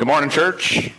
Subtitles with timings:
[0.00, 0.90] Good morning, church.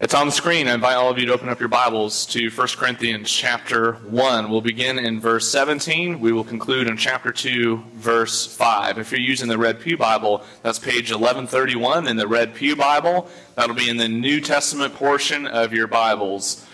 [0.00, 0.66] It's on the screen.
[0.66, 4.48] I invite all of you to open up your Bibles to 1 Corinthians chapter 1.
[4.48, 6.20] We'll begin in verse 17.
[6.20, 8.96] We will conclude in chapter 2, verse 5.
[8.96, 13.28] If you're using the Red Pew Bible, that's page 1131 in the Red Pew Bible.
[13.56, 16.66] That'll be in the New Testament portion of your Bibles.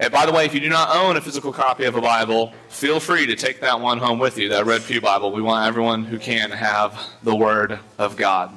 [0.00, 2.52] And by the way, if you do not own a physical copy of a Bible,
[2.70, 5.30] feel free to take that one home with you, that Red Pew Bible.
[5.30, 8.50] We want everyone who can have the Word of God.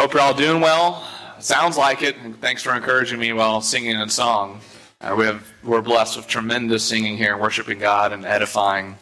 [0.00, 1.06] Hope you're all doing well.
[1.40, 2.16] Sounds like it.
[2.24, 4.62] And thanks for encouraging me while singing a song.
[4.98, 8.96] Uh, we have, we're blessed with tremendous singing here, worshiping God and edifying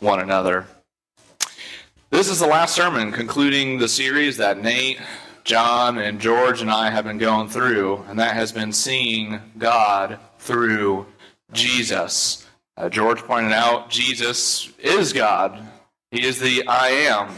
[0.00, 0.66] one another.
[2.10, 4.98] This is the last sermon concluding the series that Nate,
[5.44, 10.18] John, and George and I have been going through, and that has been seeing God
[10.40, 11.06] through
[11.52, 12.44] Jesus.
[12.76, 15.64] Uh, George pointed out Jesus is God,
[16.10, 17.36] He is the I am.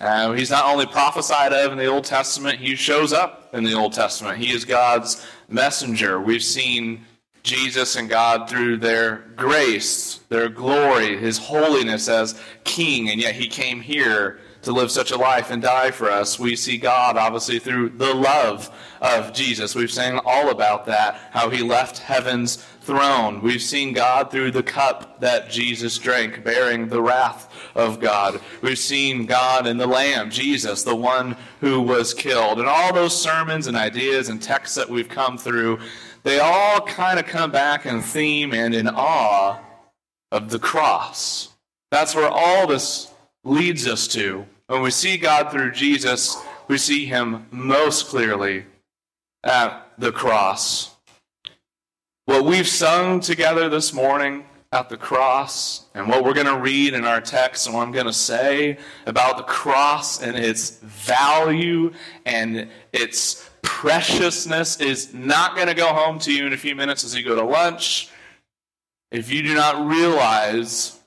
[0.00, 3.74] Uh, he's not only prophesied of in the Old Testament, he shows up in the
[3.74, 4.38] Old Testament.
[4.38, 6.18] He is God's messenger.
[6.20, 7.04] We've seen
[7.42, 13.48] Jesus and God through their grace, their glory, his holiness as king, and yet he
[13.48, 16.38] came here to live such a life and die for us.
[16.38, 18.70] We see God obviously through the love
[19.00, 19.74] of Jesus.
[19.74, 22.56] We've sang all about that, how he left heaven's
[22.90, 23.40] throne.
[23.40, 28.40] We've seen God through the cup that Jesus drank, bearing the wrath of God.
[28.62, 32.58] We've seen God in the Lamb, Jesus, the one who was killed.
[32.58, 35.78] And all those sermons and ideas and texts that we've come through,
[36.24, 39.60] they all kind of come back in theme and in awe
[40.32, 41.50] of the cross.
[41.92, 43.12] That's where all this
[43.44, 44.44] leads us to.
[44.66, 48.64] When we see God through Jesus, we see him most clearly
[49.44, 50.96] at the cross.
[52.30, 56.94] What we've sung together this morning at the cross and what we're going to read
[56.94, 61.92] in our text and what I'm going to say about the cross and its value
[62.24, 67.02] and its preciousness is not going to go home to you in a few minutes
[67.02, 68.10] as you go to lunch
[69.10, 71.00] if you do not realize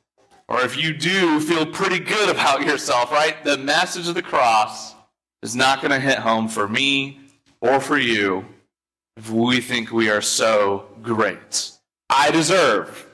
[0.49, 3.41] or if you do feel pretty good about yourself, right?
[3.45, 4.93] The message of the cross
[5.41, 7.21] is not going to hit home for me
[7.61, 8.45] or for you
[9.15, 11.71] if we think we are so great.
[12.09, 13.07] I deserve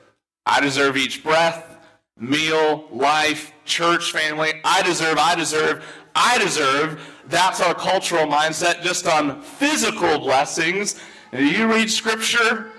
[0.46, 1.78] I deserve each breath,
[2.18, 4.54] meal, life, church family.
[4.64, 5.84] I deserve, I deserve,
[6.14, 7.00] I deserve.
[7.26, 11.00] That's our cultural mindset just on physical blessings.
[11.32, 12.72] You read scripture,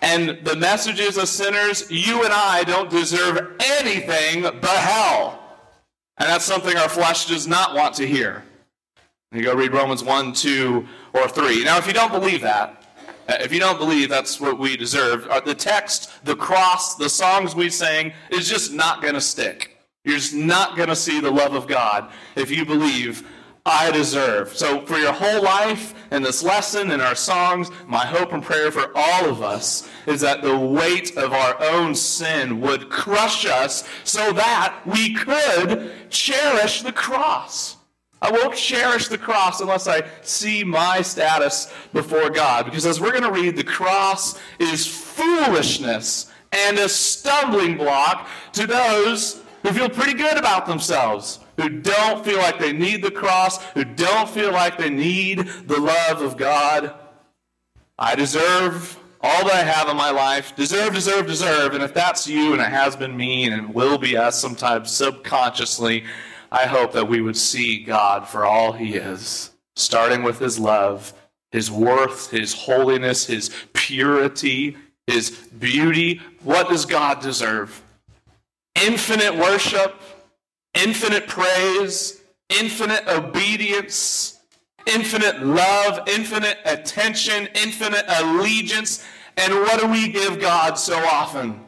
[0.00, 5.38] and the messages of sinners, you and I don't deserve anything but hell.
[6.16, 8.42] And that's something our flesh does not want to hear.
[9.32, 11.64] You go read Romans 1, 2, or 3.
[11.64, 12.81] Now, if you don't believe that,
[13.28, 17.08] uh, if you don't believe that's what we deserve, uh, the text, the cross, the
[17.08, 19.76] songs we sang is just not going to stick.
[20.04, 23.26] You're just not going to see the love of God if you believe
[23.64, 24.56] I deserve.
[24.56, 28.72] So, for your whole life and this lesson and our songs, my hope and prayer
[28.72, 33.88] for all of us is that the weight of our own sin would crush us
[34.02, 37.76] so that we could cherish the cross.
[38.22, 42.64] I won't cherish the cross unless I see my status before God.
[42.64, 48.66] Because as we're going to read, the cross is foolishness and a stumbling block to
[48.66, 53.62] those who feel pretty good about themselves, who don't feel like they need the cross,
[53.72, 56.94] who don't feel like they need the love of God.
[57.98, 60.54] I deserve all that I have in my life.
[60.54, 61.74] Deserve, deserve, deserve.
[61.74, 64.92] And if that's you, and it has been me, and it will be us sometimes
[64.92, 66.04] subconsciously,
[66.52, 71.14] I hope that we would see God for all he is, starting with his love,
[71.50, 74.76] his worth, his holiness, his purity,
[75.06, 76.20] his beauty.
[76.42, 77.82] What does God deserve?
[78.84, 79.98] Infinite worship,
[80.74, 82.20] infinite praise,
[82.50, 84.38] infinite obedience,
[84.86, 89.02] infinite love, infinite attention, infinite allegiance.
[89.38, 91.64] And what do we give God so often?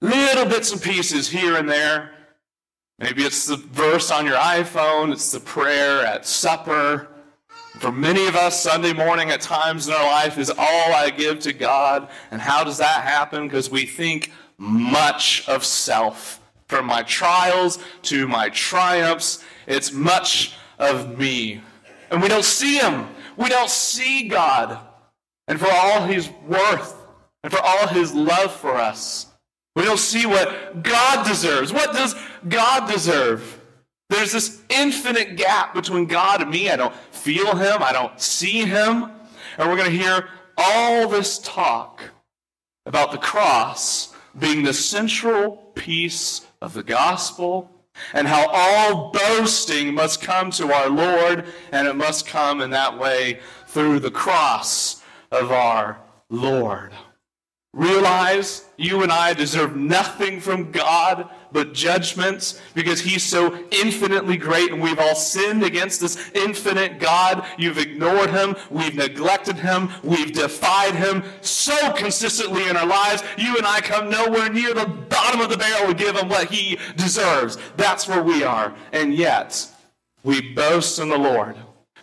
[0.00, 2.17] Little bits and pieces here and there.
[2.98, 7.08] Maybe it's the verse on your iPhone, it's the prayer at supper.
[7.78, 11.38] For many of us, Sunday morning at times in our life is all I give
[11.40, 12.08] to God.
[12.32, 13.44] And how does that happen?
[13.46, 16.40] Because we think much of self.
[16.66, 21.62] From my trials to my triumphs, it's much of me.
[22.10, 23.06] And we don't see Him.
[23.36, 24.78] We don't see God.
[25.46, 26.96] And for all He's worth,
[27.44, 29.26] and for all His love for us,
[29.78, 31.72] we don't see what God deserves.
[31.72, 32.16] What does
[32.48, 33.60] God deserve?
[34.10, 36.68] There's this infinite gap between God and me.
[36.68, 39.08] I don't feel Him, I don't see Him.
[39.56, 42.02] And we're going to hear all this talk
[42.86, 47.70] about the cross being the central piece of the gospel
[48.14, 52.98] and how all boasting must come to our Lord, and it must come in that
[52.98, 53.38] way
[53.68, 56.00] through the cross of our
[56.30, 56.92] Lord.
[57.74, 64.72] Realize you and I deserve nothing from God but judgments because He's so infinitely great
[64.72, 67.46] and we've all sinned against this infinite God.
[67.58, 68.56] You've ignored Him.
[68.70, 69.90] We've neglected Him.
[70.02, 73.22] We've defied Him so consistently in our lives.
[73.36, 76.50] You and I come nowhere near the bottom of the barrel to give Him what
[76.50, 77.58] He deserves.
[77.76, 78.74] That's where we are.
[78.92, 79.66] And yet,
[80.22, 81.56] we boast in the Lord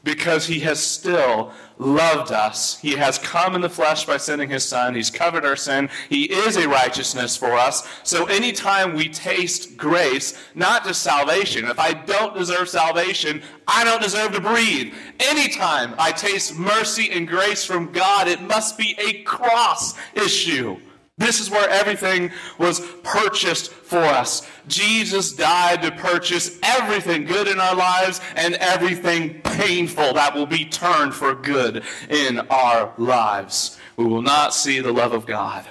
[0.03, 2.80] because He has still loved us.
[2.80, 4.95] He has come in the flesh by sending his son.
[4.95, 5.89] He's covered our sin.
[6.10, 7.88] He is a righteousness for us.
[8.04, 14.01] So anytime we taste grace, not just salvation, if I don't deserve salvation, I don't
[14.01, 14.94] deserve to breathe.
[15.19, 20.78] Anytime I taste mercy and grace from God, it must be a cross issue.
[21.17, 24.50] This is where everything was purchased for us.
[24.67, 30.65] Jesus died to purchase everything good in our lives and everything painful that will be
[30.65, 33.79] turned for good in our lives.
[33.95, 35.65] We will not see the love of God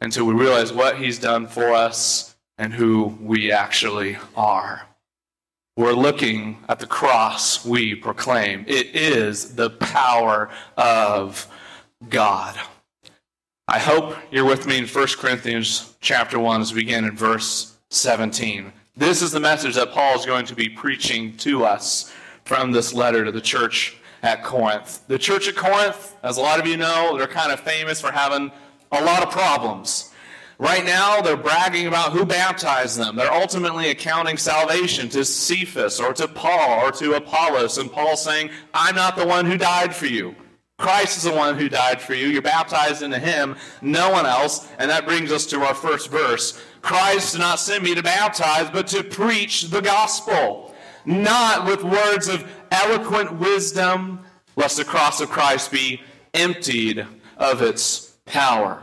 [0.00, 4.88] until we realize what He's done for us and who we actually are.
[5.76, 8.64] We're looking at the cross we proclaim.
[8.66, 11.46] It is the power of
[12.08, 12.58] God.
[13.68, 17.76] I hope you're with me in 1 Corinthians chapter 1 as we begin in verse
[17.90, 18.72] 17.
[18.96, 22.12] This is the message that Paul is going to be preaching to us
[22.44, 25.06] from this letter to the church at Corinth.
[25.06, 28.10] The church at Corinth, as a lot of you know, they're kind of famous for
[28.10, 28.50] having
[28.90, 30.12] a lot of problems.
[30.58, 33.14] Right now, they're bragging about who baptized them.
[33.14, 37.78] They're ultimately accounting salvation to Cephas or to Paul or to Apollos.
[37.78, 40.34] And Paul saying, I'm not the one who died for you.
[40.78, 42.26] Christ is the one who died for you.
[42.26, 44.68] You're baptized into him, no one else.
[44.78, 46.60] And that brings us to our first verse.
[46.80, 50.74] Christ did not send me to baptize, but to preach the gospel,
[51.04, 54.20] not with words of eloquent wisdom,
[54.56, 56.00] lest the cross of Christ be
[56.34, 58.82] emptied of its power.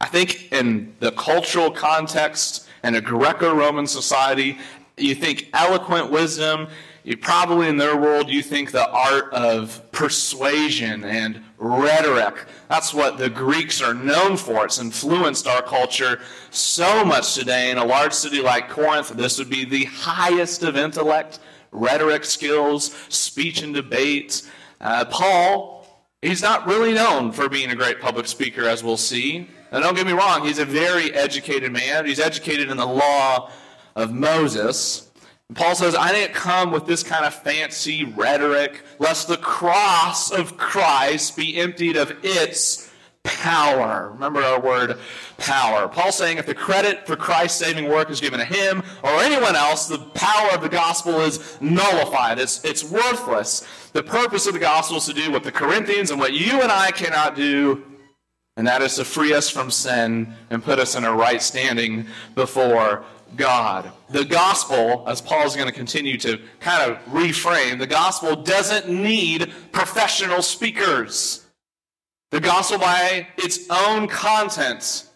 [0.00, 4.58] I think in the cultural context and a Greco Roman society,
[4.96, 6.68] you think eloquent wisdom
[7.04, 12.46] you probably in their world you think the art of persuasion and rhetoric.
[12.70, 14.64] That's what the greeks are known for.
[14.64, 16.20] It's influenced our culture
[16.50, 17.70] so much today.
[17.70, 21.40] In a large city like corinth this would be the highest of intellect
[21.72, 24.50] rhetoric skills speech and debate.
[24.80, 25.86] Uh, paul
[26.22, 29.46] he's not really known for being a great public speaker as we'll see.
[29.70, 32.06] Now don't get me wrong he's a very educated man.
[32.06, 33.50] He's educated in the law
[33.94, 35.03] of moses
[35.52, 40.56] Paul says, I didn't come with this kind of fancy rhetoric, lest the cross of
[40.56, 42.90] Christ be emptied of its
[43.24, 44.10] power.
[44.12, 44.98] Remember our word
[45.38, 45.88] power.
[45.88, 49.54] Paul's saying if the credit for Christ's saving work is given to him or anyone
[49.54, 52.38] else, the power of the gospel is nullified.
[52.38, 53.66] It's, it's worthless.
[53.92, 56.70] The purpose of the gospel is to do what the Corinthians and what you and
[56.72, 57.84] I cannot do,
[58.56, 62.06] and that is to free us from sin and put us in a right standing
[62.34, 63.04] before
[63.36, 63.90] God.
[64.10, 68.88] The gospel, as Paul is going to continue to kind of reframe, the gospel doesn't
[68.88, 71.46] need professional speakers.
[72.30, 75.08] The gospel, by its own content,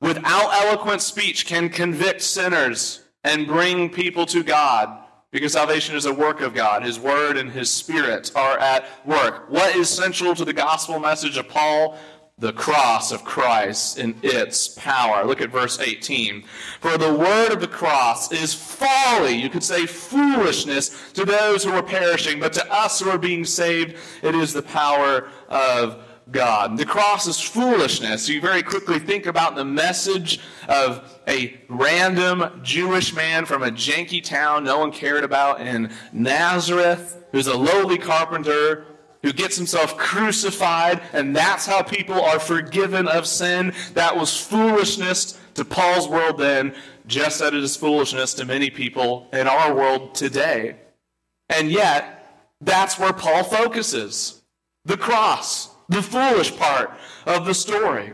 [0.00, 5.02] without eloquent speech, can convict sinners and bring people to God.
[5.32, 6.82] Because salvation is a work of God.
[6.82, 9.50] His word and his spirit are at work.
[9.50, 11.98] What is central to the gospel message of Paul?
[12.38, 15.24] The cross of Christ in its power.
[15.24, 16.44] Look at verse 18.
[16.82, 21.70] For the word of the cross is folly, you could say foolishness, to those who
[21.70, 26.76] are perishing, but to us who are being saved, it is the power of God.
[26.76, 28.28] The cross is foolishness.
[28.28, 34.22] You very quickly think about the message of a random Jewish man from a janky
[34.22, 38.84] town no one cared about in Nazareth, who's a lowly carpenter
[39.22, 43.72] who gets himself crucified, and that's how people are forgiven of sin.
[43.94, 46.74] That was foolishness to Paul's world then,
[47.06, 50.76] just as it is foolishness to many people in our world today.
[51.48, 52.12] And yet,
[52.60, 54.42] that's where Paul focuses
[54.84, 56.92] the cross, the foolish part
[57.26, 58.12] of the story.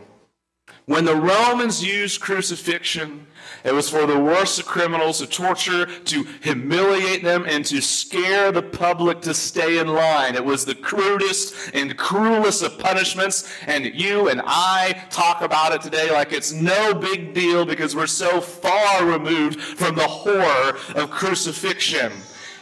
[0.87, 3.27] When the Romans used crucifixion,
[3.65, 8.51] it was for the worst of criminals to torture, to humiliate them, and to scare
[8.51, 10.35] the public to stay in line.
[10.35, 15.83] It was the crudest and cruelest of punishments, and you and I talk about it
[15.83, 21.11] today like it's no big deal because we're so far removed from the horror of
[21.11, 22.13] crucifixion.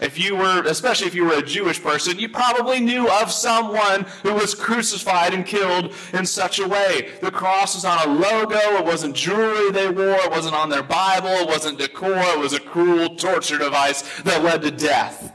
[0.01, 4.07] If you were, especially if you were a Jewish person, you probably knew of someone
[4.23, 7.11] who was crucified and killed in such a way.
[7.21, 10.83] The cross was on a logo, it wasn't jewelry they wore, it wasn't on their
[10.83, 15.33] Bible, it wasn't decor, it was a cruel torture device that led to death.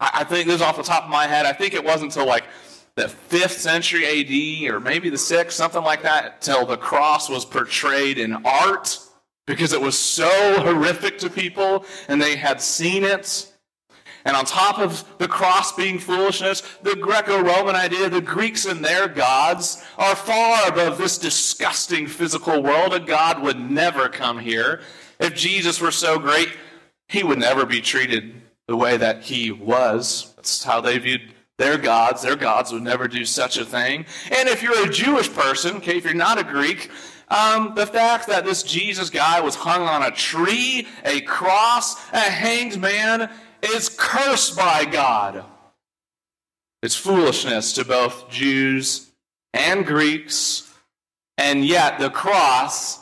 [0.00, 1.46] I, I think this is off the top of my head.
[1.46, 2.44] I think it wasn't until like
[2.94, 7.44] the 5th century AD or maybe the 6th, something like that, till the cross was
[7.44, 8.98] portrayed in art
[9.46, 10.28] because it was so
[10.60, 13.47] horrific to people and they had seen it.
[14.28, 18.84] And on top of the cross being foolishness, the Greco Roman idea, the Greeks and
[18.84, 22.92] their gods are far above this disgusting physical world.
[22.92, 24.82] A God would never come here.
[25.18, 26.50] If Jesus were so great,
[27.08, 28.34] he would never be treated
[28.66, 30.34] the way that he was.
[30.36, 32.20] That's how they viewed their gods.
[32.20, 34.04] Their gods would never do such a thing.
[34.38, 36.90] And if you're a Jewish person, okay, if you're not a Greek,
[37.30, 42.18] um, the fact that this Jesus guy was hung on a tree, a cross, a
[42.18, 43.30] hanged man,
[43.62, 45.44] is cursed by God.
[46.82, 49.10] It's foolishness to both Jews
[49.52, 50.72] and Greeks,
[51.36, 53.00] and yet the cross,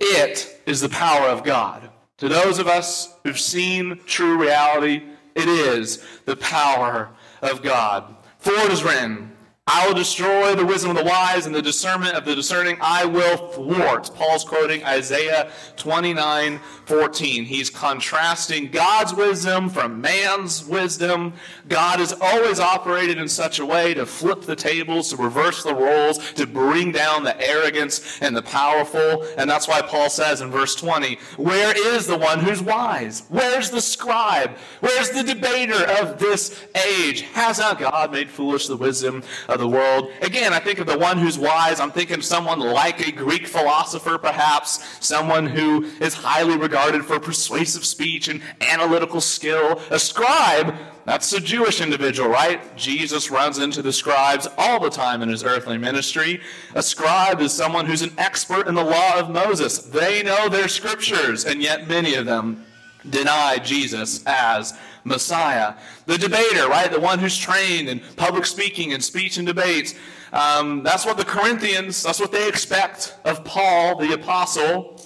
[0.00, 1.90] it is the power of God.
[2.18, 5.02] To those of us who've seen true reality,
[5.34, 7.10] it is the power
[7.42, 8.14] of God.
[8.38, 9.35] For it is written,
[9.68, 13.04] I will destroy the wisdom of the wise and the discernment of the discerning I
[13.04, 14.14] will thwart.
[14.14, 17.44] Paul's quoting Isaiah 29 14.
[17.44, 21.32] He's contrasting God's wisdom from man's wisdom.
[21.66, 25.74] God has always operated in such a way to flip the tables, to reverse the
[25.74, 29.26] roles, to bring down the arrogance and the powerful.
[29.36, 33.24] And that's why Paul says in verse 20, Where is the one who's wise?
[33.30, 34.56] Where's the scribe?
[34.78, 37.22] Where's the debater of this age?
[37.32, 40.10] Has not God made foolish the wisdom of the world?
[40.22, 41.80] Again, I think of the one who's wise.
[41.80, 47.20] I'm thinking of someone like a Greek philosopher, perhaps, someone who is highly regarded for
[47.20, 49.80] persuasive speech and analytical skill.
[49.90, 52.76] A scribe, that's a Jewish individual, right?
[52.76, 56.40] Jesus runs into the scribes all the time in his earthly ministry.
[56.74, 59.78] A scribe is someone who's an expert in the law of Moses.
[59.78, 62.64] They know their scriptures, and yet many of them
[63.08, 65.74] deny Jesus as Messiah.
[66.06, 66.90] The debater, right?
[66.90, 69.94] The one who's trained in public speaking and speech and debates.
[70.32, 75.00] Um, that's what the Corinthians, that's what they expect of Paul, the apostle.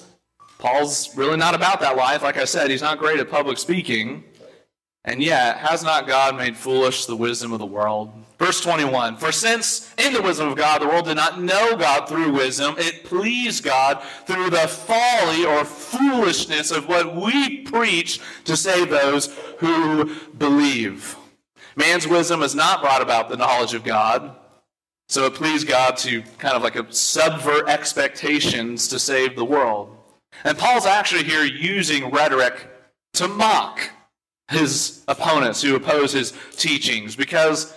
[0.59, 2.23] Paul's really not about that life.
[2.23, 4.25] Like I said, he's not great at public speaking.
[5.05, 8.13] And yet, has not God made foolish the wisdom of the world?
[8.41, 12.09] Verse 21 For since in the wisdom of God the world did not know God
[12.09, 18.57] through wisdom, it pleased God through the folly or foolishness of what we preach to
[18.57, 19.27] save those
[19.59, 21.17] who believe.
[21.77, 24.35] Man's wisdom has not brought about the knowledge of God.
[25.09, 29.95] So it pleased God to kind of like subvert expectations to save the world.
[30.45, 32.69] And Paul's actually here using rhetoric
[33.15, 33.91] to mock
[34.49, 37.75] his opponents who oppose his teachings because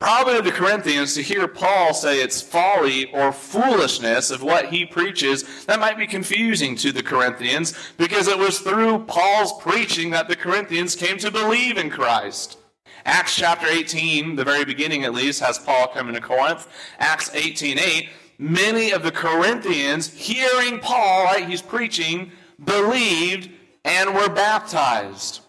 [0.00, 5.64] probably the Corinthians to hear Paul say it's folly or foolishness of what he preaches,
[5.66, 10.36] that might be confusing to the Corinthians because it was through Paul's preaching that the
[10.36, 12.58] Corinthians came to believe in Christ.
[13.06, 16.68] Acts chapter 18, the very beginning at least, has Paul coming to Corinth.
[16.98, 18.08] Acts 18 8
[18.38, 22.32] many of the Corinthians, hearing Paul, right, he's preaching,
[22.64, 23.50] believed
[23.84, 25.40] and were baptized.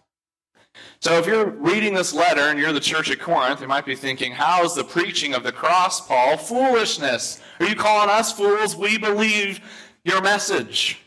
[1.06, 3.96] So if you're reading this letter and you're the church at Corinth, you might be
[3.96, 7.40] thinking, how is the preaching of the cross, Paul, foolishness?
[7.60, 8.76] Are you calling us fools?
[8.76, 9.60] We believe
[10.04, 10.98] your message.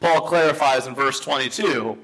[0.00, 1.98] Paul clarifies in verse 22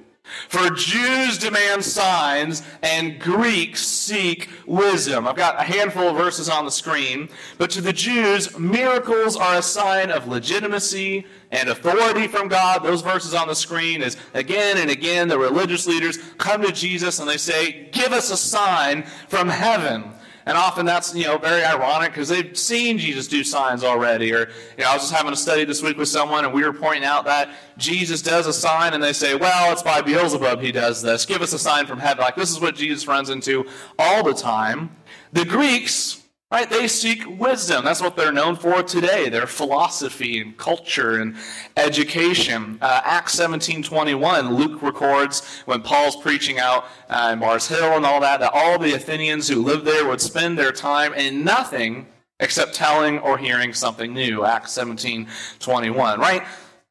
[0.48, 5.26] for Jews demand signs and Greeks seek wisdom.
[5.26, 7.28] I've got a handful of verses on the screen,
[7.58, 12.82] but to the Jews, miracles are a sign of legitimacy and authority from God.
[12.82, 17.18] Those verses on the screen is again and again the religious leaders come to Jesus
[17.18, 20.12] and they say, Give us a sign from heaven.
[20.46, 24.32] And often that's, you know, very ironic because they've seen Jesus do signs already.
[24.32, 24.48] Or,
[24.78, 26.72] you know, I was just having a study this week with someone and we were
[26.72, 30.70] pointing out that Jesus does a sign and they say, well, it's by Beelzebub he
[30.70, 31.26] does this.
[31.26, 32.22] Give us a sign from heaven.
[32.22, 33.66] Like this is what Jesus runs into
[33.98, 34.94] all the time.
[35.32, 36.22] The Greeks,
[36.52, 36.70] Right?
[36.70, 37.84] They seek wisdom.
[37.84, 39.28] That's what they're known for today.
[39.28, 41.34] Their philosophy and culture and
[41.76, 42.78] education.
[42.80, 48.06] Uh, Acts 17 21, Luke records when Paul's preaching out uh, in Mars Hill and
[48.06, 52.06] all that, that all the Athenians who lived there would spend their time in nothing
[52.38, 54.44] except telling or hearing something new.
[54.44, 55.26] Acts 17
[55.58, 56.44] 21, right?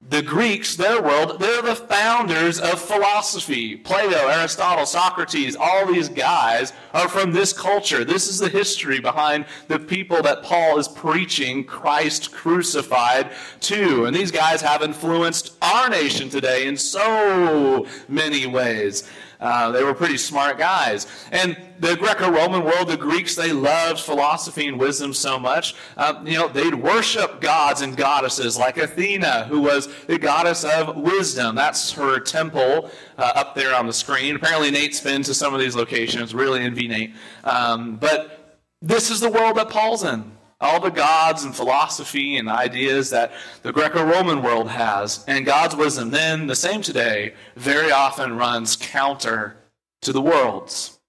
[0.07, 3.75] The Greeks, their world, they're the founders of philosophy.
[3.75, 8.05] Plato, Aristotle, Socrates, all these guys are from this culture.
[8.05, 13.31] This is the history behind the people that Paul is preaching Christ crucified
[13.61, 14.05] to.
[14.05, 19.09] And these guys have influenced our nation today in so many ways.
[19.45, 21.05] Uh, they were pretty smart guys.
[21.31, 25.75] And the Greco Roman world, the Greeks, they loved philosophy and wisdom so much.
[25.95, 30.97] Uh, you know, they'd worship gods and goddesses like Athena, who was the goddess of
[30.97, 31.55] wisdom.
[31.55, 34.35] That's her temple uh, up there on the screen.
[34.35, 36.33] Apparently, Nate's been to some of these locations.
[36.33, 37.13] Really envy Nate.
[37.43, 42.47] Um, but this is the world that Paul's in all the gods and philosophy and
[42.47, 45.25] ideas that the Greco Roman world has.
[45.27, 49.57] And God's wisdom, then, the same today, very often runs counter
[50.01, 50.99] to the world's.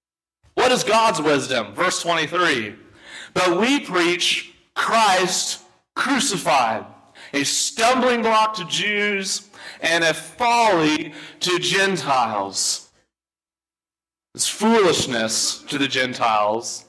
[0.55, 1.75] What is God's wisdom?
[1.75, 2.75] Verse 23
[3.35, 5.63] But we preach Christ
[5.95, 6.85] crucified,
[7.33, 9.49] a stumbling block to Jews
[9.81, 12.91] and a folly to Gentiles.
[14.35, 16.86] It's foolishness to the Gentiles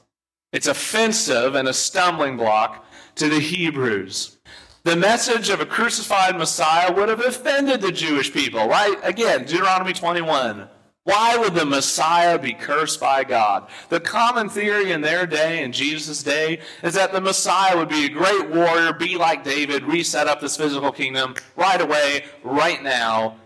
[0.52, 2.84] it's offensive and a stumbling block
[3.16, 4.38] to the Hebrews.
[4.84, 8.96] The message of a crucified Messiah would have offended the Jewish people, right?
[9.02, 10.68] Again, Deuteronomy 21.
[11.04, 13.68] Why would the Messiah be cursed by God?
[13.88, 18.04] The common theory in their day, in Jesus' day, is that the Messiah would be
[18.04, 23.36] a great warrior, be like David, reset up this physical kingdom right away, right now,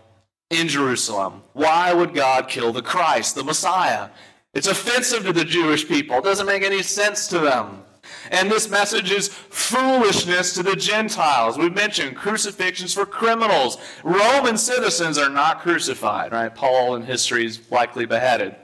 [0.49, 1.41] in Jerusalem.
[1.53, 4.09] Why would God kill the Christ, the Messiah?
[4.53, 6.17] It's offensive to the Jewish people.
[6.17, 7.83] It doesn't make any sense to them.
[8.29, 11.57] And this message is foolishness to the Gentiles.
[11.57, 13.77] We've mentioned crucifixions for criminals.
[14.03, 16.53] Roman citizens are not crucified, right?
[16.53, 18.55] Paul in history is likely beheaded.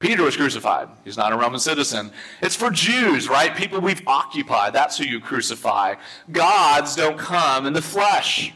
[0.00, 0.88] Peter was crucified.
[1.04, 2.10] He's not a Roman citizen.
[2.40, 3.54] It's for Jews, right?
[3.54, 4.72] People we've occupied.
[4.72, 5.94] That's who you crucify.
[6.30, 8.52] Gods don't come in the flesh.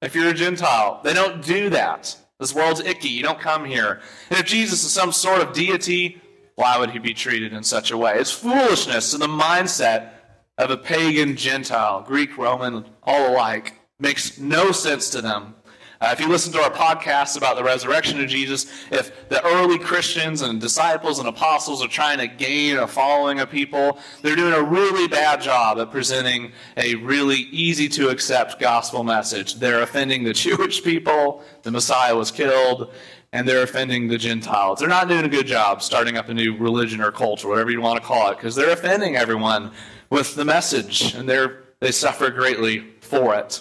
[0.00, 2.16] If you're a Gentile, they don't do that.
[2.40, 3.08] This world's icky.
[3.08, 4.00] You don't come here.
[4.28, 6.20] And if Jesus is some sort of deity,
[6.56, 8.14] why would he be treated in such a way?
[8.16, 10.10] It's foolishness in the mindset
[10.58, 13.74] of a pagan Gentile, Greek, Roman, all alike.
[13.98, 15.54] Makes no sense to them.
[16.02, 19.78] Uh, if you listen to our podcast about the resurrection of Jesus, if the early
[19.78, 24.52] Christians and disciples and apostles are trying to gain a following of people, they're doing
[24.52, 29.54] a really bad job at presenting a really easy to accept gospel message.
[29.54, 32.92] They're offending the Jewish people, the Messiah was killed,
[33.32, 34.78] and they're offending the Gentiles.
[34.78, 37.70] They're not doing a good job starting up a new religion or cult or whatever
[37.70, 39.72] you want to call it, because they're offending everyone
[40.10, 43.60] with the message, and they're, they suffer greatly for it.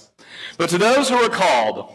[0.58, 1.93] But to those who are called,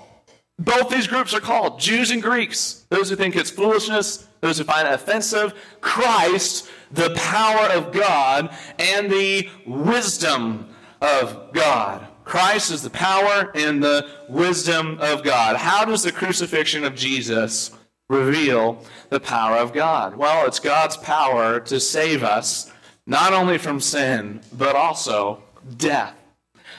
[0.59, 2.87] both these groups are called Jews and Greeks.
[2.89, 5.53] Those who think it's foolishness, those who find it offensive.
[5.83, 12.07] Christ, the power of God and the wisdom of God.
[12.27, 15.55] Christ is the power and the wisdom of God.
[15.55, 17.71] How does the crucifixion of Jesus
[18.09, 20.17] reveal the power of God?
[20.17, 22.73] Well, it's God's power to save us,
[23.07, 25.41] not only from sin, but also
[25.77, 26.15] death.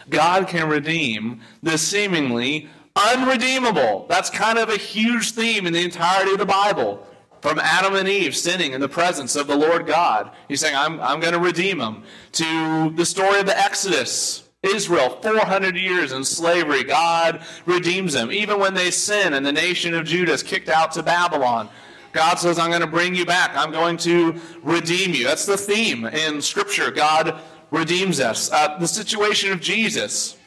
[0.09, 4.05] God can redeem the seemingly unredeemable.
[4.09, 7.07] That's kind of a huge theme in the entirety of the Bible.
[7.41, 10.31] From Adam and Eve sinning in the presence of the Lord God.
[10.49, 12.03] He's saying, I'm, I'm going to redeem them.
[12.33, 14.46] To the story of the Exodus.
[14.63, 18.31] Israel, 400 years in slavery, God redeems them.
[18.31, 21.69] Even when they sin and the nation of Judah is kicked out to Babylon,
[22.11, 23.51] God says, I'm going to bring you back.
[23.55, 25.25] I'm going to redeem you.
[25.25, 26.89] That's the theme in Scripture.
[26.89, 27.39] God
[27.69, 28.51] redeems us.
[28.51, 30.37] Uh, the situation of Jesus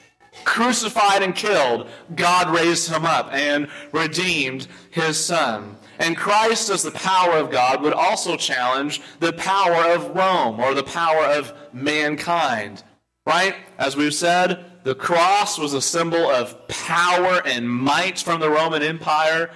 [0.45, 5.77] crucified and killed, God raised him up and redeemed his son.
[6.01, 10.75] And Christ, as the power of God, would also challenge the power of Rome or
[10.75, 12.83] the power of mankind.
[13.27, 13.55] Right?
[13.79, 18.83] As we've said, the cross was a symbol of power and might from the Roman
[18.83, 19.51] Empire.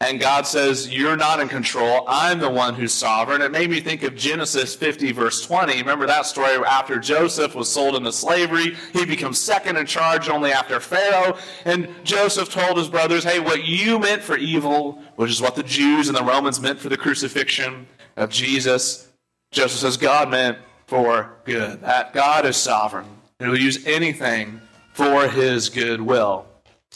[0.00, 2.04] And God says, You're not in control.
[2.06, 3.40] I'm the one who's sovereign.
[3.40, 5.78] It made me think of Genesis 50, verse 20.
[5.78, 8.76] Remember that story after Joseph was sold into slavery?
[8.92, 11.38] He becomes second in charge only after Pharaoh.
[11.64, 15.62] And Joseph told his brothers, Hey, what you meant for evil, which is what the
[15.62, 19.08] Jews and the Romans meant for the crucifixion of Jesus,
[19.50, 21.80] Joseph says, God meant for good.
[21.82, 23.06] That God is sovereign.
[23.38, 24.60] He will use anything
[24.92, 26.46] for his good will.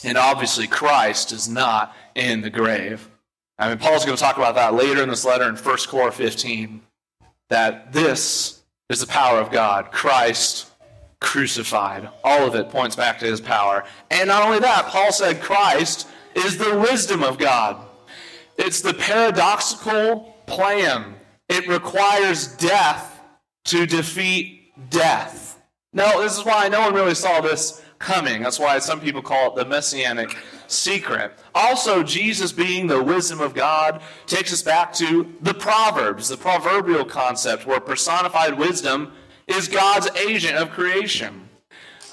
[0.03, 3.07] And obviously, Christ is not in the grave.
[3.59, 6.11] I mean, Paul's going to talk about that later in this letter in 1 Cor
[6.11, 6.81] 15,
[7.49, 10.71] that this is the power of God, Christ
[11.19, 12.09] crucified.
[12.23, 13.85] All of it points back to his power.
[14.09, 17.77] And not only that, Paul said Christ is the wisdom of God.
[18.57, 21.13] It's the paradoxical plan.
[21.47, 23.10] It requires death
[23.65, 25.61] to defeat death.
[25.93, 28.41] Now, this is why no one really saw this coming.
[28.41, 30.35] That's why some people call it the messianic
[30.67, 31.33] secret.
[31.53, 37.05] Also, Jesus being the wisdom of God takes us back to the Proverbs, the proverbial
[37.05, 39.13] concept where personified wisdom
[39.47, 41.49] is God's agent of creation.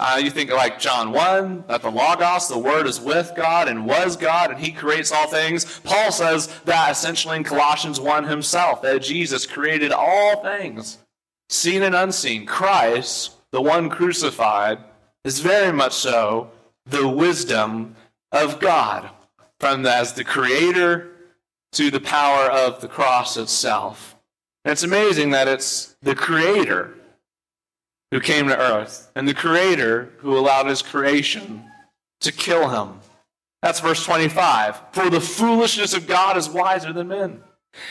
[0.01, 3.85] Uh, you think like John 1, that the Logos, the Word is with God and
[3.85, 5.81] was God, and He creates all things.
[5.81, 10.99] Paul says that essentially in Colossians 1 himself, that Jesus created all things,
[11.49, 12.47] seen and unseen.
[12.47, 14.79] Christ, the one crucified,
[15.25, 16.51] is very much so
[16.87, 17.97] the wisdom
[18.33, 19.11] of God,
[19.61, 21.11] from the, as the creator
[21.73, 24.17] to the power of the cross itself.
[24.65, 26.95] And it's amazing that it's the creator
[28.11, 31.65] who came to earth and the creator who allowed his creation
[32.21, 33.01] to kill him.
[33.63, 34.81] That's verse 25.
[34.93, 37.41] For the foolishness of God is wiser than men,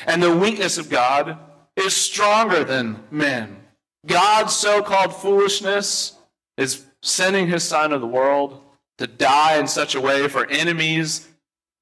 [0.06, 1.38] and the weakness of God
[1.78, 3.56] is stronger than men.
[4.06, 6.16] God's so called foolishness
[6.58, 8.62] is sending his son to the world
[8.98, 11.28] to die in such a way for enemies,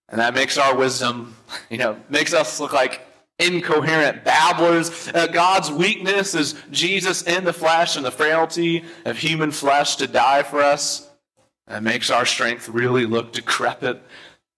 [0.10, 1.36] and that makes our wisdom,
[1.70, 3.02] you know, makes us look like
[3.40, 5.10] incoherent babblers.
[5.14, 10.08] Uh, God's weakness is Jesus in the flesh and the frailty of human flesh to
[10.08, 11.10] die for us.
[11.68, 14.02] That makes our strength really look decrepit.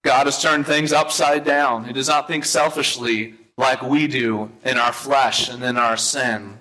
[0.04, 1.84] God has turned things upside down.
[1.84, 6.58] He does not think selfishly like we do in our flesh and in our sin.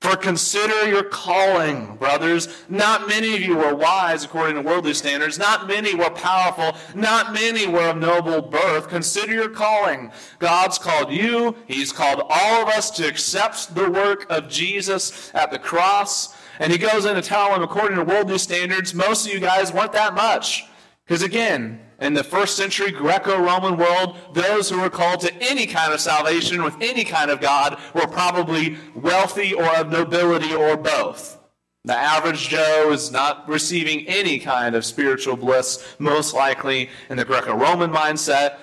[0.00, 2.64] For consider your calling, brothers.
[2.68, 5.38] Not many of you were wise according to worldly standards.
[5.38, 6.76] Not many were powerful.
[6.92, 8.88] Not many were of noble birth.
[8.88, 10.10] Consider your calling.
[10.40, 11.54] God's called you.
[11.68, 16.36] He's called all of us to accept the work of Jesus at the cross.
[16.58, 19.72] And he goes in to tell them, according to worldly standards, most of you guys
[19.72, 20.64] weren't that much.
[21.06, 25.66] Because again, in the first century Greco Roman world, those who were called to any
[25.66, 30.76] kind of salvation with any kind of God were probably wealthy or of nobility or
[30.76, 31.38] both.
[31.84, 37.24] The average Joe is not receiving any kind of spiritual bliss, most likely in the
[37.24, 38.58] Greco Roman mindset.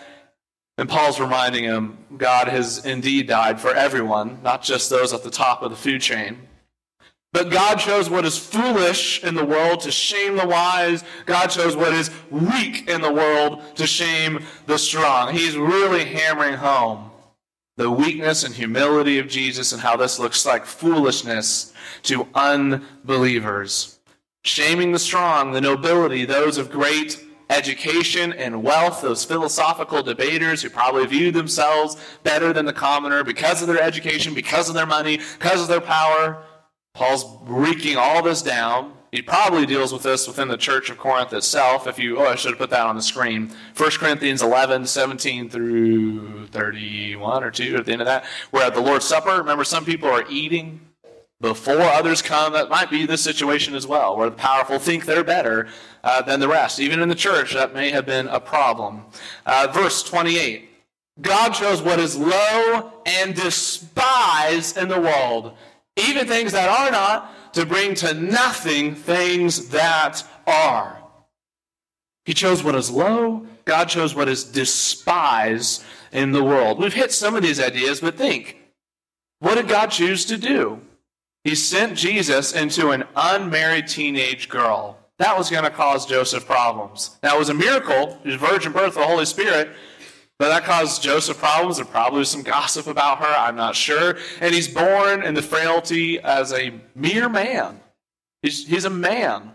[0.78, 5.30] And Paul's reminding him God has indeed died for everyone, not just those at the
[5.30, 6.48] top of the food chain.
[7.32, 11.04] But God chose what is foolish in the world to shame the wise.
[11.26, 15.34] God chose what is weak in the world to shame the strong.
[15.34, 17.12] He's really hammering home
[17.80, 24.00] the weakness and humility of Jesus and how this looks like foolishness to unbelievers.
[24.44, 30.70] Shaming the strong, the nobility, those of great education and wealth, those philosophical debaters who
[30.70, 35.18] probably view themselves better than the commoner because of their education, because of their money,
[35.38, 36.44] because of their power.
[36.99, 38.91] Paul's breaking all this down.
[39.13, 41.88] He probably deals with this within the church of Corinth itself.
[41.88, 43.53] If you, oh, I should have put that on the screen.
[43.77, 48.25] 1 Corinthians 11, 17 through 31 or 2 at the end of that.
[48.51, 49.29] We're at the Lord's Supper.
[49.38, 50.81] Remember, some people are eating
[51.39, 52.51] before others come.
[52.51, 55.69] That might be the situation as well, where the powerful think they're better
[56.03, 56.81] uh, than the rest.
[56.81, 59.05] Even in the church, that may have been a problem.
[59.45, 60.65] Uh, verse 28
[61.21, 65.53] God chose what is low and despised in the world
[65.99, 71.01] even things that are not, to bring to nothing things that are.
[72.25, 76.79] He chose what is low, God chose what is despised in the world.
[76.79, 78.57] We've hit some of these ideas, but think
[79.39, 80.81] what did God choose to do?
[81.43, 84.97] He sent Jesus into an unmarried teenage girl.
[85.17, 87.17] That was going to cause Joseph problems.
[87.23, 89.69] Now, it was a miracle, his virgin birth of the Holy Spirit,
[90.39, 91.75] but that caused Joseph problems.
[91.75, 93.25] There probably was some gossip about her.
[93.25, 94.17] I'm not sure.
[94.39, 97.82] And he's born in the frailty as a mere man.
[98.41, 99.52] He's, he's a man.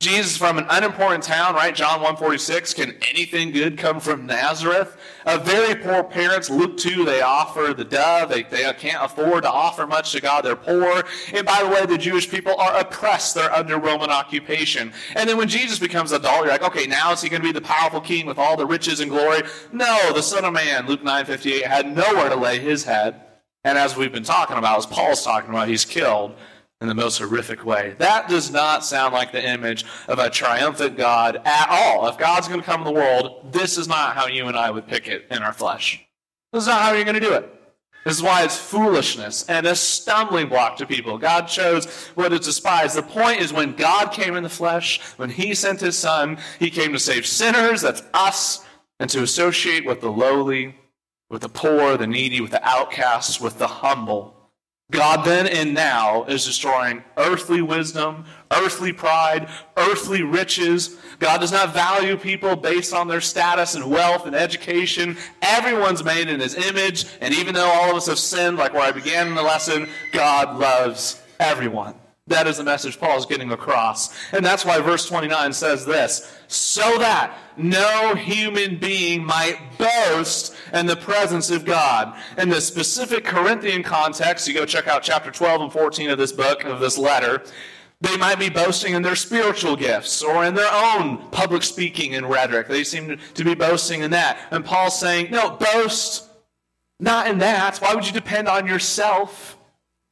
[0.00, 1.74] Jesus from an unimportant town, right?
[1.74, 2.72] John 146.
[2.74, 4.96] Can anything good come from Nazareth?
[5.26, 8.28] A very poor parents, Luke 2, they offer the dove.
[8.28, 10.44] They, they can't afford to offer much to God.
[10.44, 11.02] They're poor.
[11.34, 13.34] And by the way, the Jewish people are oppressed.
[13.34, 14.92] They're under Roman occupation.
[15.16, 17.52] And then when Jesus becomes adult, you're like, okay, now is he going to be
[17.52, 19.42] the powerful king with all the riches and glory?
[19.72, 23.20] No, the Son of Man, Luke 9 58, had nowhere to lay his head.
[23.64, 26.36] And as we've been talking about, as Paul's talking about, he's killed
[26.80, 27.94] in the most horrific way.
[27.98, 32.06] That does not sound like the image of a triumphant God at all.
[32.08, 34.70] If God's going to come in the world, this is not how you and I
[34.70, 36.04] would pick it in our flesh.
[36.52, 37.52] This is not how you're going to do it.
[38.04, 41.18] This is why it's foolishness and a stumbling block to people.
[41.18, 42.96] God chose what is despised.
[42.96, 46.70] The point is when God came in the flesh, when He sent His Son, He
[46.70, 48.64] came to save sinners, that's us,
[49.00, 50.76] and to associate with the lowly,
[51.28, 54.37] with the poor, the needy, with the outcasts, with the humble.
[54.90, 60.96] God then and now is destroying earthly wisdom, earthly pride, earthly riches.
[61.18, 65.18] God does not value people based on their status and wealth and education.
[65.42, 68.82] Everyone's made in his image, and even though all of us have sinned, like where
[68.82, 71.94] I began in the lesson, God loves everyone.
[72.28, 74.14] That is the message Paul is getting across.
[74.32, 80.86] And that's why verse 29 says this so that no human being might boast in
[80.86, 82.16] the presence of God.
[82.36, 86.32] In the specific Corinthian context, you go check out chapter 12 and 14 of this
[86.32, 87.42] book, of this letter.
[88.00, 92.28] They might be boasting in their spiritual gifts or in their own public speaking and
[92.30, 92.68] rhetoric.
[92.68, 94.38] They seem to be boasting in that.
[94.52, 96.28] And Paul's saying, no, boast
[97.00, 97.78] not in that.
[97.78, 99.56] Why would you depend on yourself?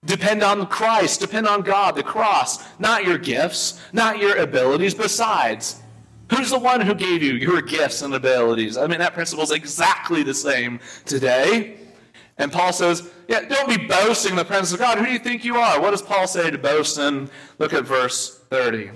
[0.05, 4.95] Depend on Christ, depend on God, the cross, not your gifts, not your abilities.
[4.95, 5.83] Besides,
[6.31, 8.77] who's the one who gave you your gifts and abilities?
[8.77, 11.79] I mean, that principle is exactly the same today.
[12.39, 14.99] And Paul says, yeah, don't be boasting in the presence of God.
[14.99, 15.81] Who do you think you are?
[15.81, 17.31] What does Paul say to boast in?
[17.59, 18.91] Look at verse 30.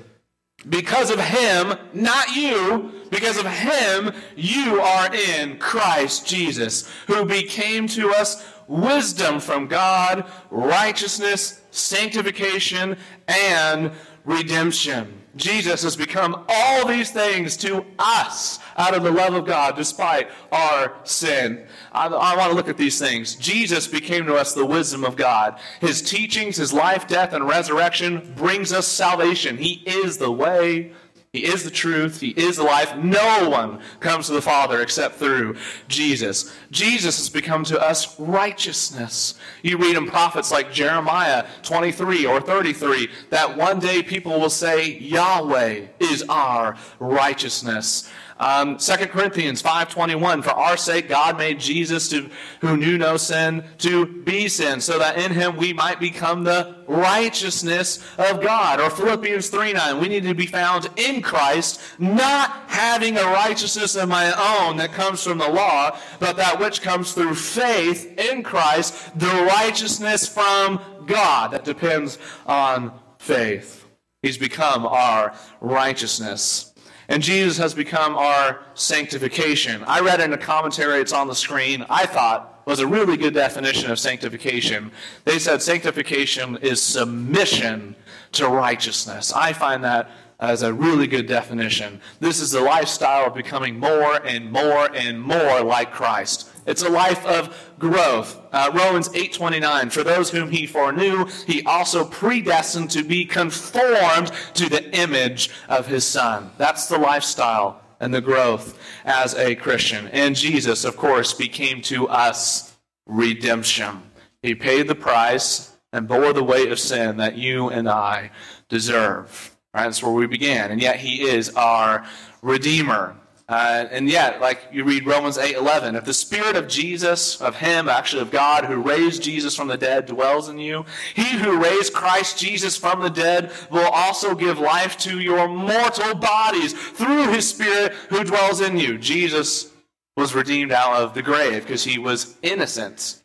[0.69, 7.87] Because of him, not you, because of him, you are in Christ Jesus, who became
[7.89, 13.91] to us wisdom from God, righteousness, sanctification, and
[14.25, 15.20] redemption.
[15.37, 20.29] Jesus has become all these things to us out of the love of God despite
[20.51, 21.67] our sin.
[21.93, 23.37] I, I, want to look at these things.
[23.37, 25.61] Jesus became to us the wisdom of God.
[25.81, 29.57] His teachings, his life, death, and resurrection brings us salvation.
[29.57, 30.93] He is the way,
[31.33, 32.21] he is the truth.
[32.21, 32.97] He is the life.
[32.97, 36.53] No one comes to the Father except through Jesus.
[36.73, 39.35] Jesus has become to us righteousness.
[39.63, 44.99] You read in prophets like Jeremiah 23 or 33 that one day people will say,
[44.99, 48.11] Yahweh is our righteousness.
[48.41, 52.31] Um, 2 Corinthians 5.21, For our sake God made Jesus, to,
[52.63, 56.75] who knew no sin, to be sin, so that in him we might become the
[56.87, 58.81] righteousness of God.
[58.81, 64.09] Or Philippians 3.9, we need to be found in Christ, not having a righteousness of
[64.09, 69.19] my own that comes from the law, but that which comes through faith in Christ,
[69.19, 73.85] the righteousness from God that depends on faith.
[74.23, 76.70] He's become our righteousness.
[77.11, 79.83] And Jesus has become our sanctification.
[79.85, 83.35] I read in a commentary, it's on the screen, I thought was a really good
[83.35, 84.93] definition of sanctification.
[85.25, 87.97] They said sanctification is submission
[88.33, 89.33] to righteousness.
[89.33, 92.01] I find that as a really good definition.
[92.21, 96.50] This is the lifestyle of becoming more and more and more like Christ.
[96.67, 98.41] It's a life of growth.
[98.53, 104.69] Uh, Romans 8:29 For those whom he foreknew, he also predestined to be conformed to
[104.69, 106.51] the image of his son.
[106.59, 110.09] That's the lifestyle and the growth as a Christian.
[110.09, 114.03] And Jesus, of course, became to us redemption.
[114.43, 118.31] He paid the price and bore the weight of sin that you and I
[118.69, 119.57] deserve.
[119.75, 119.85] Right?
[119.85, 120.71] That's where we began.
[120.71, 122.07] And yet he is our
[122.43, 123.17] redeemer.
[123.51, 127.57] Uh, and yet, like you read Romans 8 11, if the Spirit of Jesus, of
[127.57, 130.85] Him, actually of God, who raised Jesus from the dead, dwells in you,
[131.15, 136.15] He who raised Christ Jesus from the dead will also give life to your mortal
[136.15, 138.99] bodies through His Spirit who dwells in you.
[138.99, 139.73] Jesus
[140.17, 143.21] was redeemed out of the grave because He was innocent.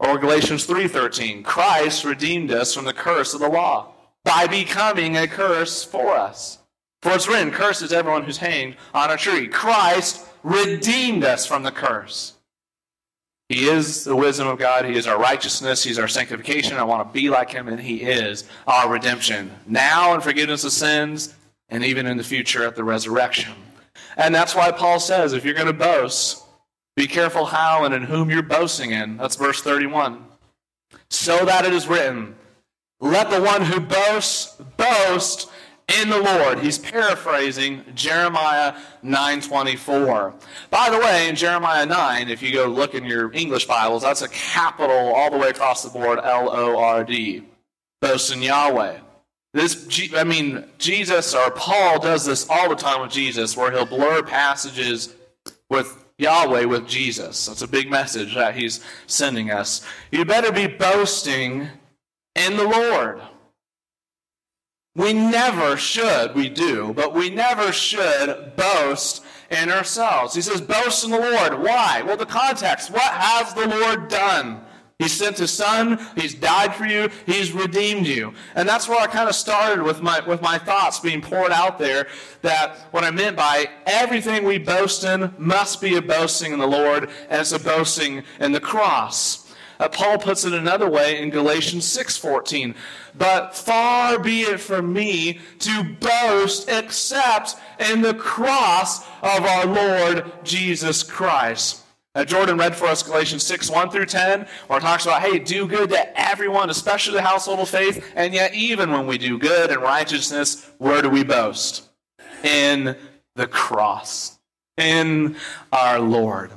[0.00, 3.92] Or Galatians 3:13, Christ redeemed us from the curse of the law
[4.24, 6.57] by becoming a curse for us.
[7.02, 9.48] For it's written, Cursed is everyone who's hanged on a tree.
[9.48, 12.34] Christ redeemed us from the curse.
[13.48, 14.84] He is the wisdom of God.
[14.84, 15.82] He is our righteousness.
[15.82, 16.76] He's our sanctification.
[16.76, 19.50] I want to be like him, and he is our redemption.
[19.66, 21.34] Now in forgiveness of sins,
[21.70, 23.52] and even in the future at the resurrection.
[24.16, 26.44] And that's why Paul says if you're going to boast,
[26.96, 29.16] be careful how and in whom you're boasting in.
[29.16, 30.24] That's verse 31.
[31.10, 32.34] So that it is written,
[33.00, 35.50] Let the one who boasts boast
[35.88, 36.60] in the Lord.
[36.60, 40.34] He's paraphrasing Jeremiah 9:24.
[40.70, 44.22] By the way, in Jeremiah 9, if you go look in your English Bibles, that's
[44.22, 47.44] a capital all the way across the board L O R D.
[48.00, 48.98] Boast in Yahweh.
[49.54, 53.86] This I mean Jesus or Paul does this all the time with Jesus where he'll
[53.86, 55.14] blur passages
[55.70, 57.46] with Yahweh with Jesus.
[57.46, 59.86] That's a big message that he's sending us.
[60.10, 61.68] You better be boasting
[62.34, 63.22] in the Lord.
[64.98, 70.34] We never should, we do, but we never should boast in ourselves.
[70.34, 71.62] He says, boast in the Lord.
[71.62, 72.02] Why?
[72.02, 72.90] Well, the context.
[72.90, 74.60] What has the Lord done?
[74.98, 78.34] He sent his son, he's died for you, he's redeemed you.
[78.56, 81.78] And that's where I kind of started with my with my thoughts being poured out
[81.78, 82.08] there
[82.42, 86.66] that what I meant by everything we boast in must be a boasting in the
[86.66, 89.47] Lord and it's a boasting in the cross.
[89.78, 92.74] Uh, Paul puts it another way in Galatians 6:14.
[93.16, 100.32] But far be it from me to boast except in the cross of our Lord
[100.44, 101.82] Jesus Christ.
[102.24, 105.68] Jordan read for us Galatians 6, 1 through 10, where it talks about, hey, do
[105.68, 108.04] good to everyone, especially the household of faith.
[108.16, 111.88] And yet, even when we do good and righteousness, where do we boast?
[112.42, 112.96] In
[113.36, 114.38] the cross,
[114.76, 115.36] in
[115.72, 116.50] our Lord.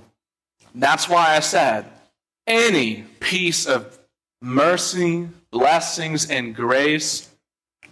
[0.74, 1.86] That's why I said,
[2.48, 3.98] any piece of
[4.42, 7.30] mercy, blessings, and grace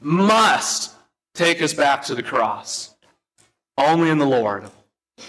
[0.01, 0.93] must
[1.33, 2.95] take us back to the cross.
[3.77, 4.65] Only in the Lord.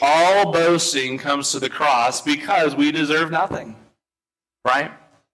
[0.02, 3.76] All boasting comes to the cross because we deserve nothing.
[4.64, 4.90] Right?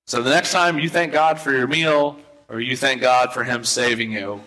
[0.07, 3.45] So the next time you thank God for your meal or you thank God for
[3.45, 4.43] Him saving you,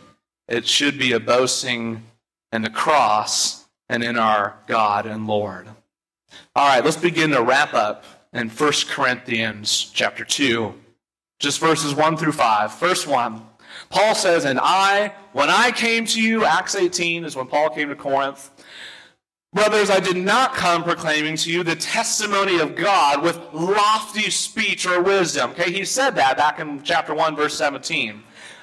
[0.48, 2.04] it should be a boasting
[2.52, 5.68] in the cross and in our God and Lord.
[6.56, 10.74] All right, let's begin to wrap up in 1 Corinthians chapter 2,
[11.40, 12.74] just verses 1 through 5.
[12.74, 13.42] First one,
[13.90, 17.90] Paul says, And I, when I came to you, Acts 18 is when Paul came
[17.90, 18.52] to Corinth.
[19.52, 24.86] Brothers, I did not come proclaiming to you the testimony of God with lofty speech
[24.86, 25.52] or wisdom.
[25.52, 28.22] Okay, he said that back in chapter 1, verse 17.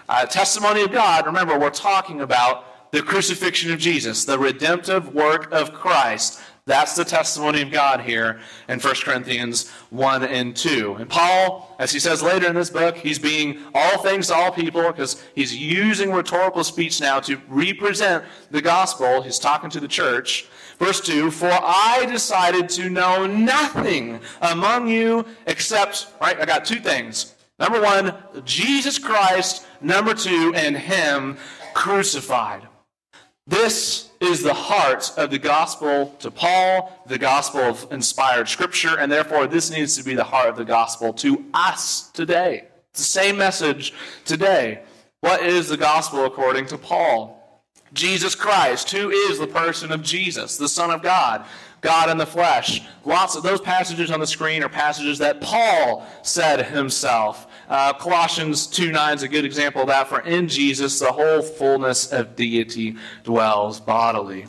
[0.09, 5.51] Uh, testimony of God, remember, we're talking about the crucifixion of Jesus, the redemptive work
[5.51, 6.41] of Christ.
[6.67, 10.97] That's the testimony of God here in 1 Corinthians 1 and 2.
[10.99, 14.51] And Paul, as he says later in this book, he's being all things to all
[14.51, 19.23] people because he's using rhetorical speech now to represent the gospel.
[19.23, 20.49] He's talking to the church.
[20.81, 26.81] Verse 2 For I decided to know nothing among you except, right, I got two
[26.81, 27.37] things.
[27.61, 28.13] Number one,
[28.45, 29.67] Jesus Christ.
[29.81, 31.37] Number two, and Him
[31.75, 32.63] crucified.
[33.47, 39.11] This is the heart of the gospel to Paul, the gospel of inspired scripture, and
[39.11, 42.65] therefore this needs to be the heart of the gospel to us today.
[42.91, 43.93] It's the same message
[44.25, 44.83] today.
[45.21, 47.37] What is the gospel according to Paul?
[47.93, 48.91] Jesus Christ.
[48.91, 51.45] Who is the person of Jesus, the Son of God?
[51.81, 52.83] God in the flesh.
[53.05, 57.47] Lots of those passages on the screen are passages that Paul said himself.
[57.69, 60.09] Uh, Colossians 2 9 is a good example of that.
[60.09, 64.47] For in Jesus, the whole fullness of deity dwells bodily.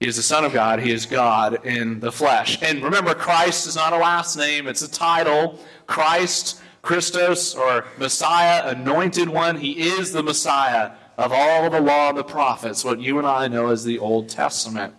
[0.00, 0.78] He is the Son of God.
[0.78, 2.62] He is God in the flesh.
[2.62, 5.58] And remember, Christ is not a last name, it's a title.
[5.86, 9.56] Christ, Christos, or Messiah, anointed one.
[9.56, 13.48] He is the Messiah of all the law and the prophets, what you and I
[13.48, 14.94] know as the Old Testament.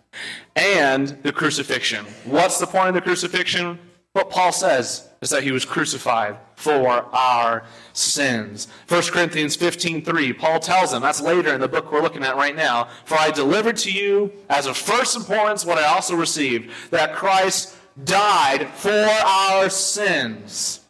[0.56, 2.06] And the crucifixion.
[2.26, 3.80] What's the point of the crucifixion?
[4.12, 8.68] What Paul says is that he was crucified for our sins.
[8.88, 12.56] 1 Corinthians 15:3, Paul tells them, that's later in the book we're looking at right
[12.56, 17.16] now, for I delivered to you as of first importance what I also received, that
[17.16, 20.82] Christ died for our sins.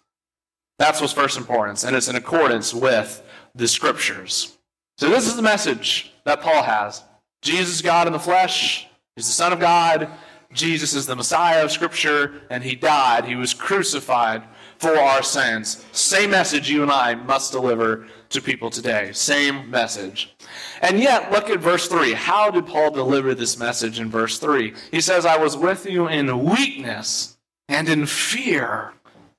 [0.78, 3.24] That's what's first importance, and it's in accordance with
[3.56, 4.58] the scriptures.
[4.98, 7.04] So this is the message that Paul has.
[7.42, 8.88] Jesus God in the flesh.
[9.16, 10.10] He's the Son of God.
[10.54, 13.26] Jesus is the Messiah of Scripture, and he died.
[13.26, 14.42] He was crucified
[14.80, 15.86] for our sins.
[15.92, 19.12] Same message you and I must deliver to people today.
[19.14, 20.36] Same message.
[20.82, 22.14] And yet, look at verse 3.
[22.14, 24.74] How did Paul deliver this message in verse 3?
[24.92, 28.94] He says, I was with you in weakness and in fear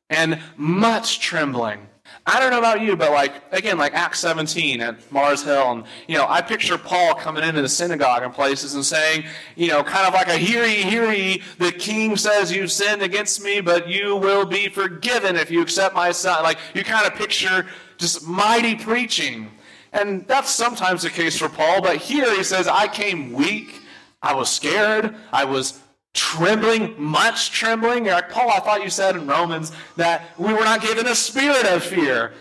[0.09, 1.89] and much trembling.
[2.33, 5.85] I don't know about you, but like again, like Acts 17 at Mars Hill, and
[6.07, 9.25] you know, I picture Paul coming into the synagogue and places and saying,
[9.57, 13.03] you know, kind of like a hear ye, hear ye, the king says you've sinned
[13.03, 16.45] against me, but you will be forgiven if you accept my son.
[16.45, 17.67] Like you kind of picture
[17.99, 19.51] just mighty preaching.
[19.93, 23.83] And that's sometimes the case for Paul, but here he says, I came weak,
[24.23, 25.80] I was scared, I was
[26.15, 28.05] trembling, much trembling.
[28.05, 31.15] You're like, Paul, I thought you said in Romans that we were not given a
[31.15, 32.33] spirit of fear.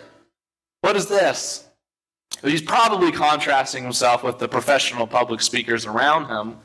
[0.81, 1.65] What is this?
[2.43, 6.57] He's probably contrasting himself with the professional public speakers around him.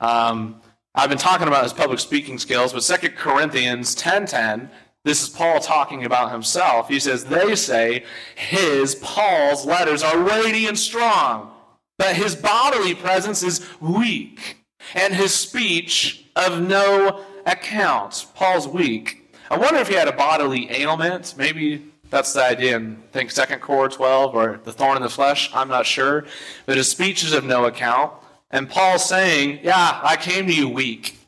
[0.00, 0.60] Um,
[0.94, 4.68] I've been talking about his public speaking skills, but 2 Corinthians 10.10,
[5.04, 6.88] this is Paul talking about himself.
[6.88, 11.50] He says, they say his, Paul's letters are weighty and strong,
[11.98, 14.57] but his bodily presence is weak,
[14.94, 18.26] and his speech of no account.
[18.34, 19.34] Paul's weak.
[19.50, 21.34] I wonder if he had a bodily ailment.
[21.36, 25.50] Maybe that's the idea in think Second Cor 12 or the thorn in the flesh.
[25.54, 26.26] I'm not sure.
[26.66, 28.12] But his speech is of no account.
[28.50, 31.18] And Paul's saying, Yeah, I came to you weak,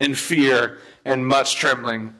[0.00, 2.14] in fear and much trembling.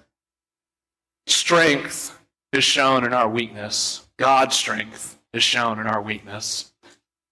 [1.26, 2.18] Strength
[2.52, 4.07] is shown in our weakness.
[4.16, 6.72] God's strength is shown in our weakness.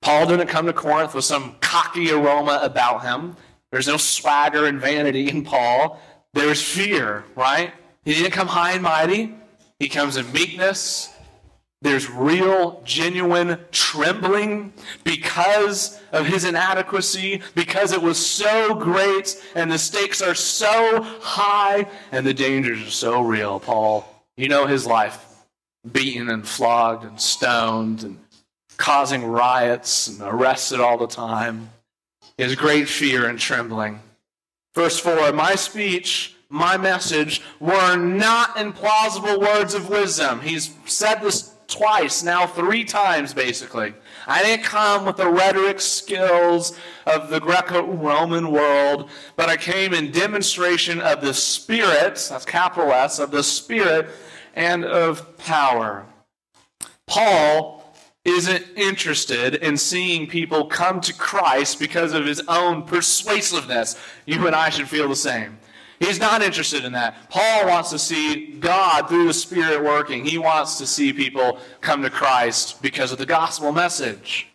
[0.03, 3.37] Paul didn't come to Corinth with some cocky aroma about him.
[3.73, 6.01] There's no swagger and vanity in Paul.
[6.33, 7.73] There's fear, right?
[8.05, 9.35] He didn't come high and mighty.
[9.79, 11.13] He comes in meekness.
[11.83, 14.73] There's real, genuine trembling
[15.05, 21.87] because of his inadequacy, because it was so great and the stakes are so high
[22.13, 23.61] and the dangers are so real.
[23.61, 25.23] Paul, you know his life
[25.93, 28.19] beaten and flogged and stoned and
[28.77, 31.71] causing riots and arrested all the time
[32.39, 34.01] is great fear and trembling.
[34.75, 40.41] Verse 4 My speech, my message were not implausible words of wisdom.
[40.41, 43.95] He's said this twice, now three times basically.
[44.27, 49.95] I didn't come with the rhetoric skills of the Greco Roman world, but I came
[49.95, 54.09] in demonstration of the Spirit, that's capital S, of the Spirit
[54.55, 56.07] and of power.
[57.07, 57.86] Paul
[58.27, 63.97] isn't interested in seeing people come to Christ because of his own persuasiveness.
[64.27, 65.59] You and I should feel the same.
[65.99, 67.31] He's not interested in that.
[67.31, 70.25] Paul wants to see God through the Spirit working.
[70.25, 74.49] He wants to see people come to Christ because of the gospel message.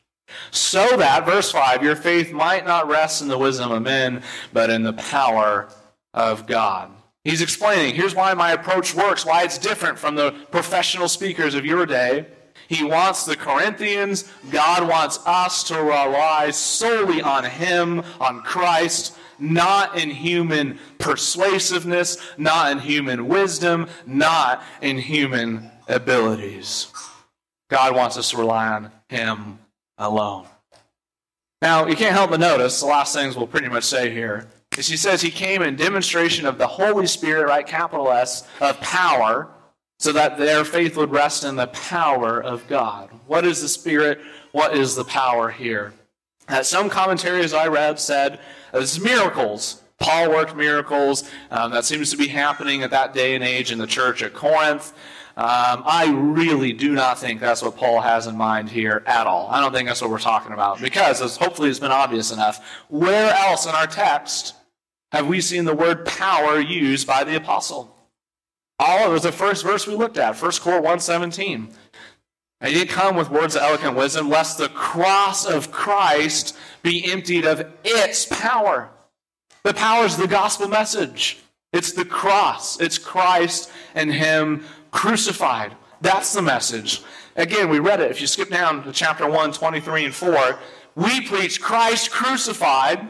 [0.52, 4.22] So that, verse 5, your faith might not rest in the wisdom of men,
[4.54, 5.70] but in the power
[6.14, 6.92] of God.
[7.24, 11.66] He's explaining here's why my approach works, why it's different from the professional speakers of
[11.66, 12.28] your day.
[12.72, 19.98] He wants the Corinthians, God wants us to rely solely on Him, on Christ, not
[19.98, 26.88] in human persuasiveness, not in human wisdom, not in human abilities.
[27.70, 29.60] God wants us to rely on Him
[29.98, 30.46] alone.
[31.62, 34.48] Now, you can't help but notice the last things we'll pretty much say here
[34.78, 38.80] is he says he came in demonstration of the Holy Spirit, right, capital S, of
[38.80, 39.50] power,
[40.02, 43.12] so that their faith would rest in the power of God.
[43.28, 44.20] What is the Spirit?
[44.52, 45.94] What is the power here?
[46.48, 48.40] Uh, some commentaries I read said
[48.74, 49.84] it's miracles.
[50.00, 51.30] Paul worked miracles.
[51.52, 54.34] Um, that seems to be happening at that day and age in the church at
[54.34, 54.92] Corinth.
[55.38, 59.50] Um, I really do not think that's what Paul has in mind here at all.
[59.52, 62.84] I don't think that's what we're talking about because, as hopefully it's been obvious enough,
[62.90, 64.56] where else in our text
[65.12, 67.96] have we seen the word power used by the apostle?
[68.84, 71.70] All it was the first verse we looked at, 1 Cor 117.
[72.62, 77.12] And he didn't come with words of eloquent wisdom, lest the cross of Christ be
[77.12, 78.90] emptied of its power.
[79.62, 81.38] The power is the gospel message.
[81.72, 82.82] It's the cross.
[82.82, 85.76] It's Christ and Him crucified.
[86.02, 87.04] That's the message.
[87.36, 88.10] Again, we read it.
[88.10, 90.58] If you skip down to chapter 1, 23 and 4,
[90.96, 93.08] we preach Christ crucified,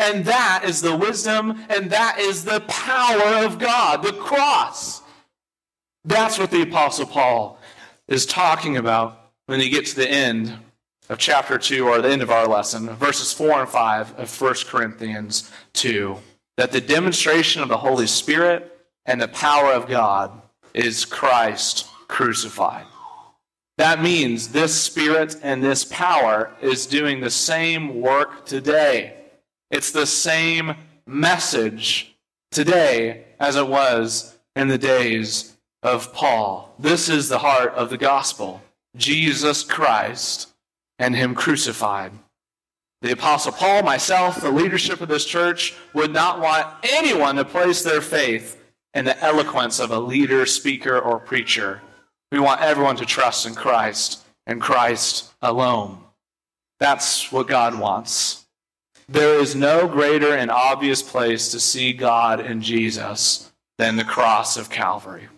[0.00, 5.01] and that is the wisdom and that is the power of God, the cross.
[6.04, 7.58] That's what the Apostle Paul
[8.08, 10.56] is talking about when you get to the end
[11.08, 14.54] of chapter 2 or the end of our lesson, verses 4 and 5 of 1
[14.66, 16.16] Corinthians 2,
[16.56, 20.42] that the demonstration of the Holy Spirit and the power of God
[20.74, 22.86] is Christ crucified.
[23.78, 29.14] That means this Spirit and this power is doing the same work today.
[29.70, 30.74] It's the same
[31.06, 32.16] message
[32.50, 35.51] today as it was in the days
[35.82, 36.74] of Paul.
[36.78, 38.62] This is the heart of the gospel
[38.96, 40.48] Jesus Christ
[40.98, 42.12] and Him crucified.
[43.00, 47.82] The Apostle Paul, myself, the leadership of this church would not want anyone to place
[47.82, 48.62] their faith
[48.94, 51.82] in the eloquence of a leader, speaker, or preacher.
[52.30, 55.98] We want everyone to trust in Christ and Christ alone.
[56.78, 58.46] That's what God wants.
[59.08, 64.56] There is no greater and obvious place to see God in Jesus than the cross
[64.56, 65.28] of Calvary.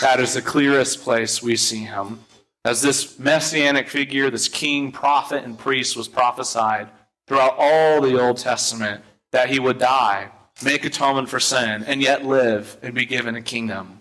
[0.00, 2.20] That is the clearest place we see him.
[2.64, 6.88] As this messianic figure, this king, prophet, and priest was prophesied
[7.26, 9.02] throughout all the Old Testament
[9.32, 10.30] that he would die,
[10.62, 14.00] make atonement for sin, and yet live and be given a kingdom.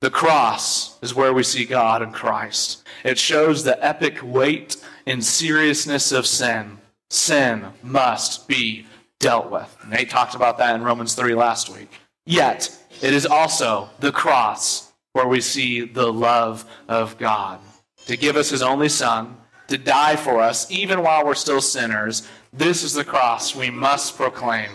[0.00, 2.84] The cross is where we see God in Christ.
[3.04, 4.76] It shows the epic weight
[5.06, 6.78] and seriousness of sin.
[7.10, 8.86] Sin must be
[9.18, 9.76] dealt with.
[9.88, 11.90] Nate talked about that in Romans 3 last week.
[12.26, 17.60] Yet, it is also the cross where we see the love of God.
[18.06, 19.36] To give us his only Son,
[19.68, 22.26] to die for us, even while we're still sinners.
[22.52, 24.70] This is the cross we must proclaim.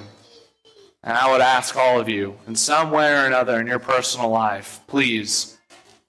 [1.03, 4.29] And I would ask all of you, in some way or another in your personal
[4.29, 5.57] life, please,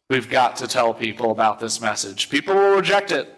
[0.09, 2.31] we've got to tell people about this message.
[2.31, 3.35] People will reject it,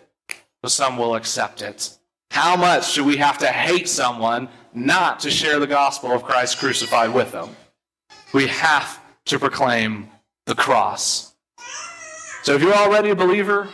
[0.60, 1.96] but some will accept it.
[2.30, 6.58] How much do we have to hate someone not to share the gospel of Christ
[6.58, 7.56] crucified with them?
[8.36, 10.10] We have to proclaim
[10.44, 11.34] the cross.
[12.42, 13.70] So if you're already a believer,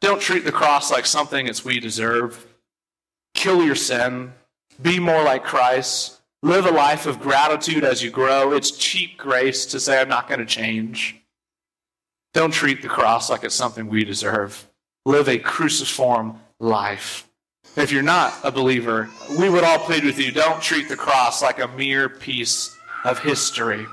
[0.00, 2.46] don't treat the cross like something it's we deserve.
[3.32, 4.34] Kill your sin.
[4.82, 6.20] Be more like Christ.
[6.42, 8.52] Live a life of gratitude as you grow.
[8.52, 11.16] It's cheap grace to say, I'm not going to change.
[12.34, 14.68] Don't treat the cross like it's something we deserve.
[15.06, 17.26] Live a cruciform life.
[17.76, 19.08] If you're not a believer,
[19.38, 23.20] we would all plead with you don't treat the cross like a mere piece of
[23.20, 23.86] history.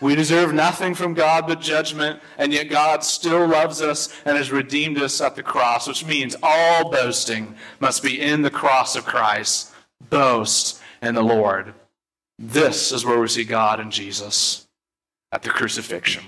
[0.00, 4.50] We deserve nothing from God but judgment, and yet God still loves us and has
[4.50, 9.04] redeemed us at the cross, which means all boasting must be in the cross of
[9.04, 9.72] Christ.
[10.10, 11.74] Boast in the Lord.
[12.36, 14.66] This is where we see God in Jesus
[15.30, 16.24] at the crucifixion.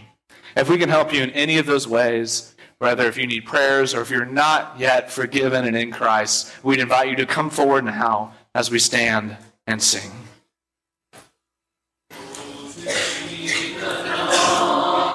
[0.56, 3.92] If we can help you in any of those ways, whether if you need prayers
[3.92, 7.84] or if you're not yet forgiven and in Christ, we'd invite you to come forward
[7.84, 9.36] now as we stand
[9.66, 10.12] and sing.